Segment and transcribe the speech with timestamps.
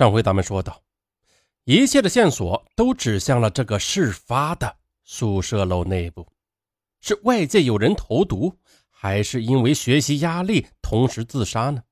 [0.00, 0.80] 上回咱们说到，
[1.64, 6.26] 一切的线索都指向了这个事发的宿舍楼内部，
[7.02, 8.56] 是外界有人投毒，
[8.88, 11.82] 还是因为学习压力同时自杀呢？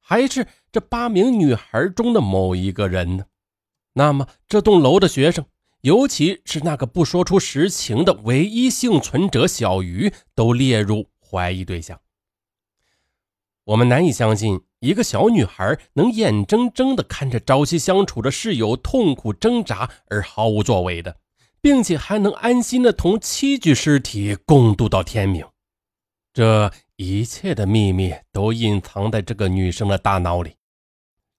[0.00, 3.26] 还是这八名女孩中的某一个人呢？
[3.92, 5.44] 那么这栋楼的学生，
[5.82, 12.00] 尤其是那个不说出实情的唯一幸存者小鱼，都列入怀疑对象。
[13.64, 14.62] 我们难以相信。
[14.80, 21.16] 一个小女孩能眼睁睁地看着朝夕相处的室友痛苦挣扎而毫无作为的，
[21.60, 25.46] 并且还能安心地同七具尸体共度到天明，
[26.32, 30.56] 这一切的秘密都隐藏在这个女生的大脑里。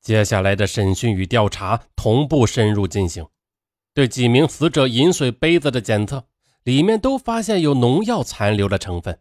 [0.02, 3.26] 接下来的审讯与调查同步深入进行，
[3.96, 6.26] 对几名死者饮水杯子的检测，
[6.64, 9.20] 里面都发现有农药残留的成分，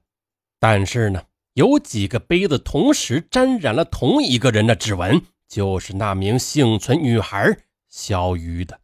[0.59, 1.23] 但是呢？
[1.55, 8.81] 有几个杯子同时沾染了同一个人的指纹，就是那名幸存女孩小鱼的。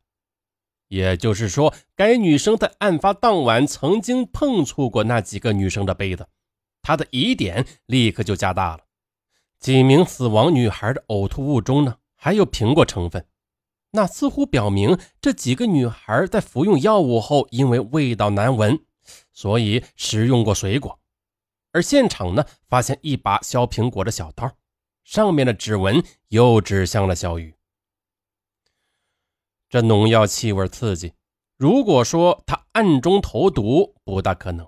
[0.88, 6.28] 也就是说，该女生在案发当晚曾经碰触过那几个女生的杯子，
[6.82, 8.84] 她的疑点立刻就加大了。
[9.58, 13.26] 几名死亡女孩的呕吐物中呢，还有苹果成分，
[13.92, 18.80] 那似乎表明这几个女孩在服用药物后，因为味道难闻，
[19.32, 21.00] 所以食用过水果。
[21.76, 24.50] 而现场呢，发现一把削苹果的小刀，
[25.04, 27.54] 上面的指纹又指向了小雨。
[29.68, 31.12] 这农药气味刺激，
[31.58, 34.66] 如果说他暗中投毒，不大可能。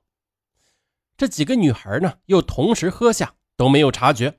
[1.17, 4.39] 这几个女孩呢，又同时喝下，都没有察觉。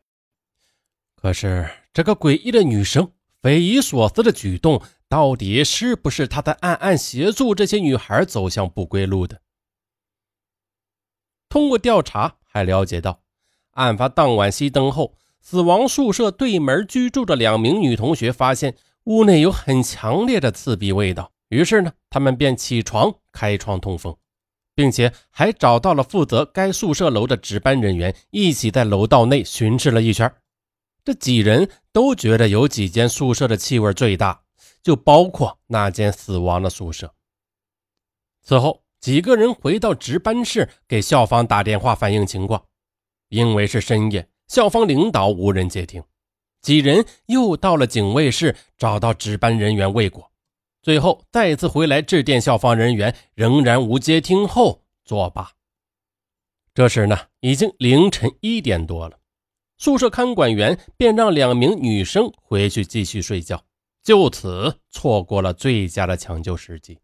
[1.16, 9.42] 可是这个诡异的女生匪夷所思的举动，到底是不是他在暗暗协助这些女孩走向不归路的？
[11.50, 12.36] 通过调查。
[12.60, 13.22] 还了解到，
[13.72, 24.14] 案发当晚熄灯后，死亡宿舍对门居住的两名女同学发现屋内有很强烈的刺鼻味道，于是呢，他们便起床开窗通风，
[24.76, 30.30] 并且还找到了负责该宿舍楼的值班人员，一起在楼道内巡视了一圈。
[31.06, 34.42] 这几人都觉得有几间宿舍的气味最大，
[34.84, 37.14] 就包括那间死亡的宿舍。
[38.44, 38.84] 此后。
[39.00, 42.66] 几个人回到值班室，给校方打电话反映情况。
[43.30, 46.04] 因为是深夜，校方领导无人接听。
[46.62, 50.30] 几人又到了警卫室，找到值班人员未果。
[50.82, 55.52] 最后再次回来致电校方人员，仍然无接听后作罢。
[56.74, 59.20] 这时呢，已经凌晨一点多了。
[59.78, 63.64] 宿舍看管员便让两名女生回去继续睡觉，
[64.04, 67.00] 就此错过了最佳的抢救时机。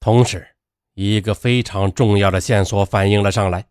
[0.00, 0.53] 同时，
[0.94, 3.66] 一个非常重要的线索反映了上来。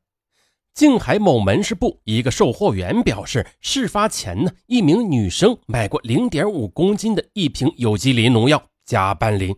[0.74, 9.56] 静海某门市部一个售货员表示，事发前呢，一名女生买过零点五公斤的一瓶有机磷农药甲斑磷。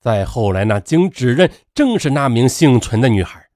[0.00, 3.48] 再后来呢，经指认正是那名幸存的女孩。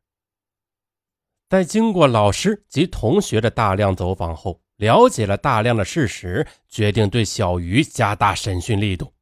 [1.46, 9.12] 在经过老师及同学的大量走访后，了解了大量的事实，决定对小鱼加大审讯力度。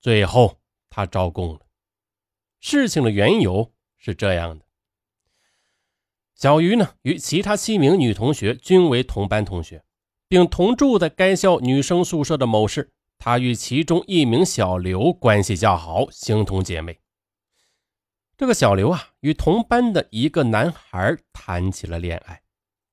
[0.00, 0.58] 最后，
[0.88, 1.60] 他招供了。
[2.64, 4.64] 事情的缘由是这样的：
[6.36, 9.82] 小鱼呢，与其他七名女同学均为同班同学，
[10.28, 12.92] 并同住在该校女生宿舍的某室。
[13.18, 17.00] 她与其中一名小刘关系较好，形同姐妹。
[18.36, 22.42] 这个小刘啊，与同班的一个男孩谈起了恋爱，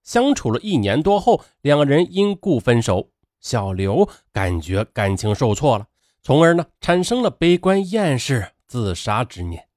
[0.01, 3.11] 相处了一年多后，两人因故分手。
[3.39, 5.87] 小刘感觉感情受挫了，
[6.23, 8.53] 从而呢，产生了悲观厌世。
[8.69, 9.67] 自杀之念。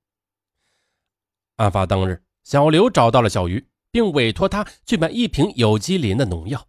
[1.56, 6.68] 案发当日，小刘找到了小鱼，并委托他去买一瓶有机磷的农药。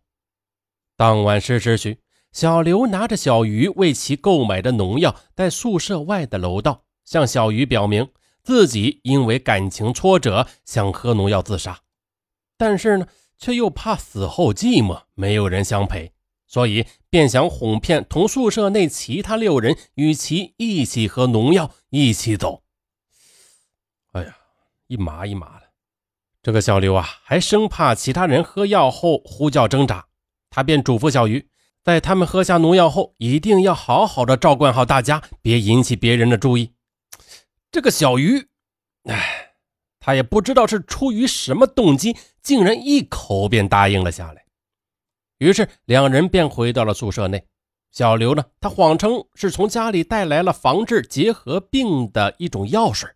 [0.95, 2.00] 当晚十时许，
[2.31, 8.09] 小刘拿着小鱼为其购买的农药，在宿舍外的楼道向小鱼表明
[8.41, 11.81] 自己因为感情挫折想喝农药自杀，
[12.57, 13.07] 但是呢，
[13.38, 16.13] 却又怕死后寂寞，没有人相陪。
[16.53, 22.62] 所以便想哄骗同宿舍内其他六人与其一起喝农药，一起走。
[24.12, 24.38] 哎呀，
[24.86, 25.72] 一麻一麻的。
[26.44, 30.06] 这个小刘啊，还生怕其他人喝药后呼叫挣扎，
[30.51, 31.50] 他便嘱咐小鱼，
[31.83, 36.74] 在他们喝下农药后，一定要好好的照管好大家，别引起别人的注意。
[37.72, 38.50] 这个小鱼，
[39.06, 39.56] 哎，
[40.00, 44.43] 他也不知道是出于什么动机，竟然一口便答应了下来。
[45.44, 47.45] 于是两人便回到了宿舍内。
[47.92, 53.10] 小刘呢，他谎称是从家里带来了防治结核病的一种药水，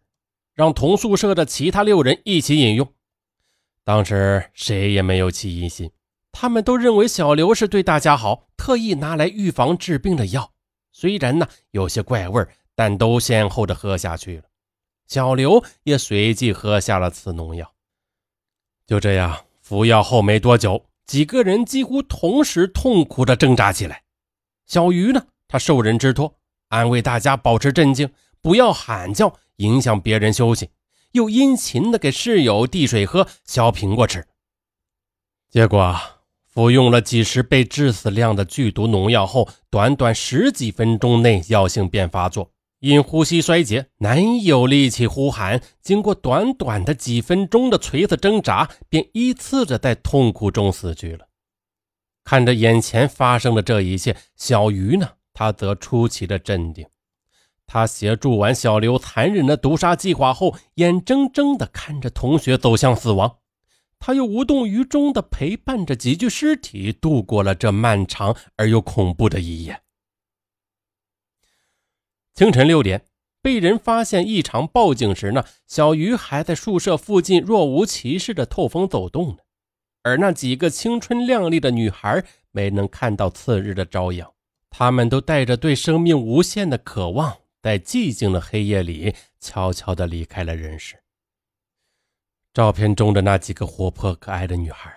[0.54, 2.94] 让同宿舍的其他六人一起饮用。
[3.86, 5.90] 当时谁也没有起疑心，
[6.34, 10.52] 他们都认为小刘是对大家好，特意拿来预防治病的药。
[10.92, 12.46] 虽然呢有些怪味
[12.76, 14.44] 但都先后的喝下去了。
[15.08, 17.74] 小刘也随即喝下了此农药。
[18.86, 24.04] 就这样服药后没多久，几个人几乎同时痛苦的挣扎起来。
[24.66, 26.36] 小鱼呢，他受人之托，
[26.68, 28.12] 安慰大家保持镇静，
[28.42, 30.70] 不要喊叫，影响别人休息，
[31.14, 34.28] 又殷勤的给室友递水喝、削苹果吃。
[35.50, 35.98] 结果
[36.46, 42.52] 服用了几十倍致死量的剧毒农药后，短短十几分钟内药性便发作。
[42.80, 45.62] 因呼吸衰竭，难有力气呼喊。
[45.82, 51.28] 经过短短的几分钟的锤子挣扎，便依次着在痛苦中死去了。
[52.24, 55.10] 看着眼前发生的这一切，小鱼呢？
[55.34, 56.86] 他则出奇的镇定。
[57.66, 63.38] 他协助完小刘残忍的毒杀计划后，眼睁睁的看着同学走向死亡，
[64.00, 69.82] 他又无动于衷的陪伴着几具尸体度过了这漫长而又恐怖的一夜。
[72.38, 73.04] 清晨六点，
[73.42, 79.38] 被人发现异常报警时呢，小鱼还在宿舍附近若无其事的透风走动呢。
[80.04, 84.32] 而那几个青春靓丽的女孩没能看到次日的朝阳，
[84.70, 90.96] 她们都带着对生命无限的渴望，在寂静的黑夜里悄悄地离开了人世。
[92.54, 94.94] 照片中的那几个活泼可爱的女孩，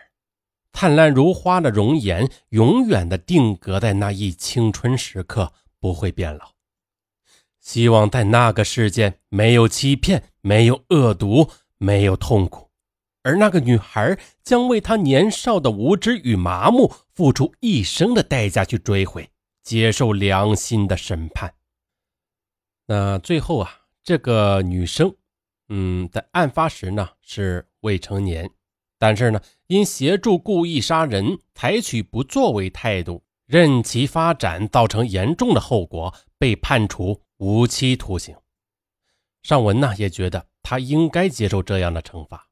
[0.75, 6.53] 灿烂如花的容颜，永远的定格在那一青春时刻，不会变老。
[7.61, 12.71] 希望在那个世界没有欺骗，没有恶毒，没有痛苦，
[13.23, 19.31] 而那个女孩将为她年少的无知与麻木付出一生的代价去追回，
[19.63, 21.55] 接受良心的审判。
[22.87, 25.15] 那最后啊，这个女生，
[25.69, 28.51] 嗯，在案发时呢是未成年，
[28.99, 37.21] 但是呢因协助故意杀人，采取不作为态度，任其发展，造成严重的后果，被判处。
[37.39, 38.37] 无期徒刑，
[39.43, 42.47] 尚文呢也觉得他应该接受这样的惩罚。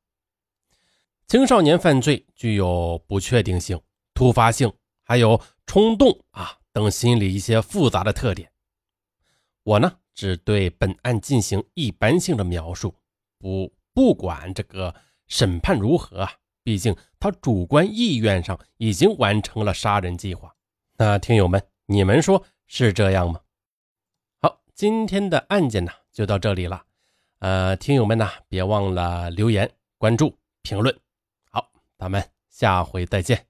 [1.27, 3.79] 青少年犯罪具有不确定性、
[4.15, 4.73] 突发性，
[5.05, 8.51] 还有冲动啊等心理一些复杂的特点。
[9.63, 12.95] 我呢只对本案进行一般性的描述，
[13.39, 14.95] 不不管这个
[15.27, 16.33] 审判如何啊，
[16.65, 20.53] 毕竟他主观意愿上已经完成了杀人计划。
[21.01, 23.41] 那听友们，你们说是这样吗？
[24.41, 26.85] 好今天的案件呢，就到这里了。
[27.39, 30.93] 呃，听友们呢，别忘了留言、关注、评论。
[31.53, 33.47] 好，咱们下回再见。